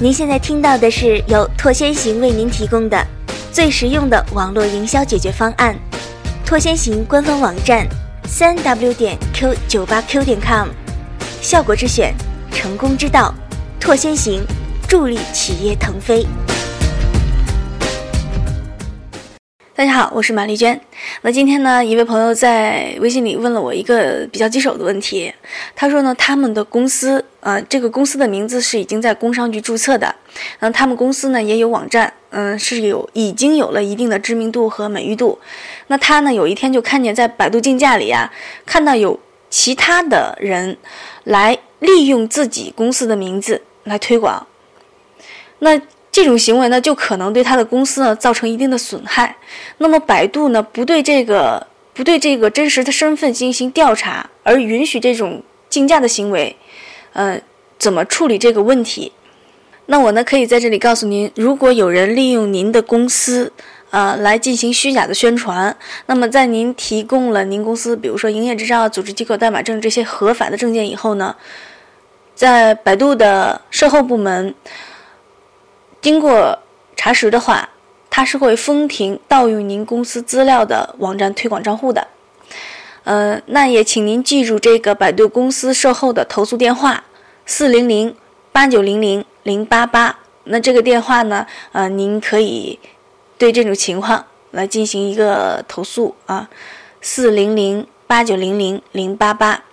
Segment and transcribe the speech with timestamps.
[0.00, 3.04] 您现在听到的是由拓先行为您提供的
[3.50, 5.76] 最实用的网络营销解决方案。
[6.46, 7.84] 拓先行官方网站：
[8.24, 10.68] 三 w 点 q 九八 q 点 com。
[11.42, 12.14] 效果之选，
[12.52, 13.34] 成功之道，
[13.80, 14.46] 拓先行，
[14.86, 16.24] 助力企业腾飞。
[19.78, 20.80] 大家好，我是马丽娟。
[21.22, 25.32] 那今天呢，一位朋友在微信里问了我一个比较棘手的问题。
[25.76, 30.12] 他说呢，他们的公司，呃，这个公司的名字是已经在工商局注册的，
[30.58, 35.38] 嗯，他们公司呢也有网站，嗯，是有已经有了一定的知名度和美誉度。
[35.86, 38.32] 那他呢，有一天就看见在百度竞价里啊，
[38.66, 40.76] 看到有其他的人
[41.22, 44.44] 来利用自己公司的名字来推广。
[45.60, 45.80] 那
[46.10, 49.36] 这种行为呢，就可能对他的公司呢造成一定的损害。
[49.76, 56.56] 那么，百度呢不对这个不对这个真实的身份进行调查，而允许这种竞价的行为，
[57.12, 57.40] 呃，
[57.78, 59.12] 怎么处理这个问题？
[59.86, 63.52] 那我呢可以在这里告诉您，如果有人利用您的公司，
[63.90, 71.36] 呃，来进行虚假的宣传，那么在您提供了您公司，比如说营业执照、组织机构代码证这些合法的证件以后呢，
[72.34, 74.54] 在百度的售后部门。
[76.00, 76.58] 经过
[76.96, 77.68] 查实的话，
[78.08, 82.06] 它是会封停盗用您公司资料的网站推广账户的。
[83.04, 87.04] 呃，那也请您记住这个百度公司售后的投诉电话：
[87.46, 88.14] 四零零
[88.52, 90.18] 八九零零零八八。
[90.44, 92.78] 那这个电话呢，呃，您可以
[93.36, 96.48] 对这种情况来进行一个投诉啊，
[97.00, 99.64] 四零零八九零零零八八。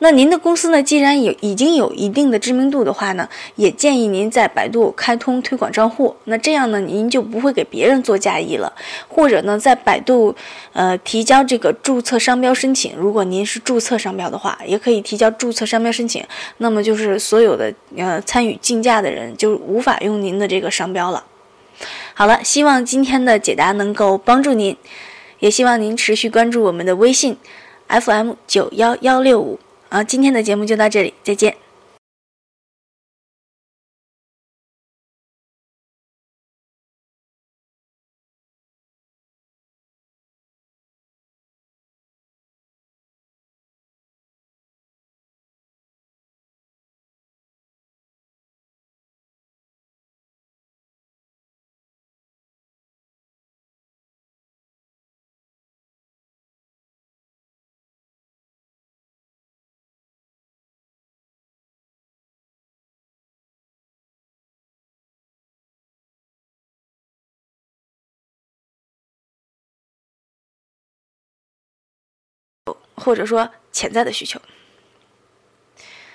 [0.00, 0.80] 那您的公司呢？
[0.80, 6.14] 既然有已经有一定的知名度的话呢，也建议您在百度开通推广账户。
[6.24, 8.72] 那这样呢，您就不会给别人做嫁衣了。
[9.08, 10.32] 或者呢，在百度，
[10.72, 12.94] 呃，提交这个注册商标申请。
[12.96, 16.24] 如果您是注册商标的话，也可以提交注册商标申请。
[16.58, 21.24] 那么就是所有的呃参与竞价的人就无法用您的这个商标了。
[22.14, 24.76] 好了，希望今天的解答能够帮助您，
[25.40, 27.36] 也希望您持续关注我们的微信
[27.88, 29.58] ，FM 九幺幺六五。
[29.90, 31.56] 好，今天的节目就到这里，再见。
[72.94, 74.40] 或者说潜在的需求。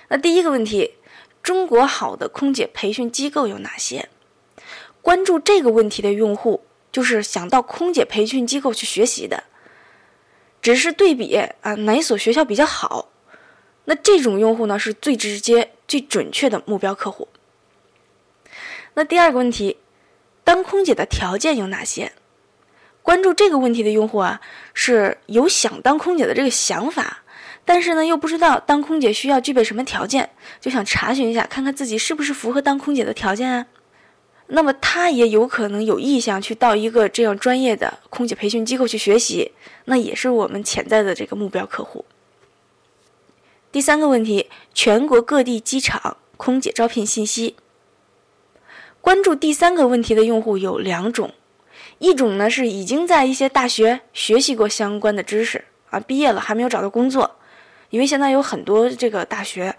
[0.09, 0.96] 那第一个问题，
[1.41, 4.09] 中国好的空姐培训机构有哪些？
[5.02, 9.44] 关注这个问题的用户，就是想到空姐培训机构去学习的，
[10.62, 13.09] 只是对比啊哪所学校比较好。
[13.85, 17.28] 那这种用户呢，是最直接、最准确的目标客户。
[18.94, 19.78] 那第二个问题，
[20.46, 22.14] 当空姐的条件有哪些？
[23.03, 24.41] 关注这个问题的用户啊，
[24.74, 27.22] 是有想当空姐的这个想法，
[27.66, 30.31] 但是呢又不知道当空姐需要具备什么条件，
[30.62, 33.68] 就想查询一下，看看自己是不是符合当空姐的条件啊。
[34.47, 39.52] 那么他也有可能有意向去到一个这样专业的空姐培训机构去学习，
[39.85, 42.06] 那也是我们潜在的这个目标客户。
[43.72, 47.56] 第三个问题，全国各地机场空姐招聘信息。
[49.02, 51.34] 关注第三个问题的用户有两种。
[52.03, 57.40] 一种呢是已经在一些大学学习过相关的知识啊，毕业了还没有找到工作，
[57.91, 59.74] 因为现在有很多这个大学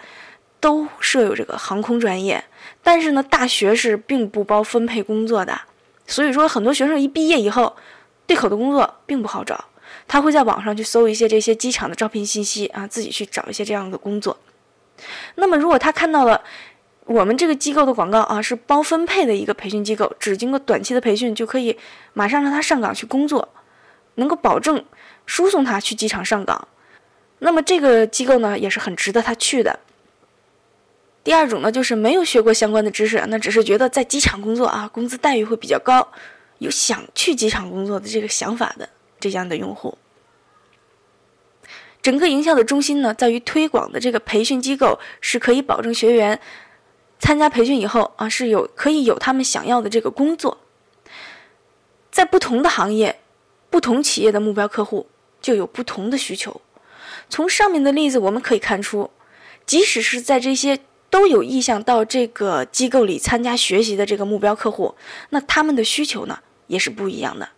[0.59, 2.43] 都设有这个航空专业，
[2.83, 5.61] 但是呢，大学是并不包分配工作的，
[6.07, 7.77] 所以说很多学生一毕业以后，
[8.27, 9.63] 对口的工作并不好找，
[10.09, 14.35] 他会在网上去搜一些这些机场的招聘信息啊，自己去找一些这样的工作。
[15.35, 16.43] 那么如果他看到了。
[17.07, 21.79] 我们这个机构的广告啊，是包分配的一个培训机构，只经过短期的培训就可以
[22.15, 23.47] 马上让他上岗去工作，
[24.15, 24.83] 能够保证
[25.27, 26.67] 输送他去机场上岗。
[27.41, 29.81] 那么这个机构呢，也是很值得他去的。
[31.23, 36.09] 第二种呢，就是没有学过相关的知识，那只是觉得在机场工作啊，工资待遇会比较高，
[36.59, 38.89] 有想去机场工作的这个想法的
[39.21, 39.99] 这样的用户。
[42.01, 46.41] 整个营销的中心呢，在于推广的这个培训机构是可以保证学员。
[47.25, 50.59] 参加培训以后啊，是有可以有他们想要的这个工作。
[52.11, 53.19] 在不同的行业、
[53.71, 55.07] 不同企业的目标客户
[55.41, 56.61] 就有不同的需求。
[57.31, 59.11] 从上面的例子我们可以看出，
[59.65, 64.95] 即使是在这些都有意向到这个机构里参加学习的这个目标客户，
[65.31, 67.49] 那他们的需求呢也是不一样的。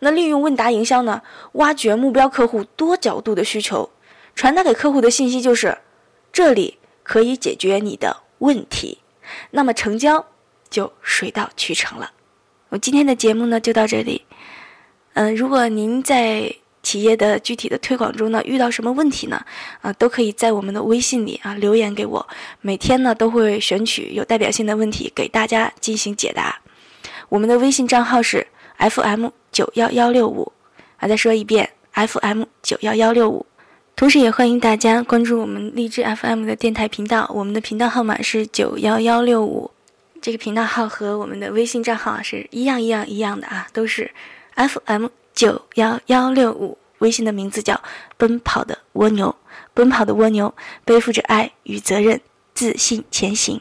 [0.00, 3.88] 那利用问答营销呢，挖掘目标客户多角度的需求，
[4.34, 5.78] 传达给客户的信息就是，
[6.30, 8.98] 这里可以解决你的问题，
[9.50, 10.24] 那么成交
[10.68, 12.10] 就水到渠成了。
[12.68, 14.24] 我今天的节目呢就到这里。
[15.14, 19.44] 嗯，如果您在企业的具体的推广中呢遇到什么问题呢？
[19.80, 22.26] 啊，都可以在我们的微信里啊留言给我，
[22.60, 26.58] 每天呢都会选取有代表性的问题给大家进行解答。
[27.28, 28.46] 我们的微信账号是
[28.78, 29.28] FM。
[29.54, 30.50] 九幺幺六五，
[30.96, 33.46] 啊，再说一遍，FM 九幺幺六五。
[33.96, 39.70] 同时，也欢迎大家关注我们荔枝 FM 的电台频道，我们的频道号码是九幺幺六五。
[40.20, 44.10] 这个频道号和我们的微信账号是一样一样一样的啊，都是
[44.56, 46.76] FM 九幺幺六五。
[46.98, 47.80] 微信的名字叫
[48.18, 49.34] “奔跑的蜗牛”，
[49.72, 50.52] 奔跑的蜗牛
[50.84, 52.20] 背负着爱与责任，
[52.52, 53.60] 自信前行。